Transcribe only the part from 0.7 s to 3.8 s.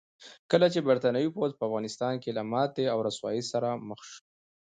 چې برتانوي پوځ په افغانستان کې له ماتې او رسوایۍ سره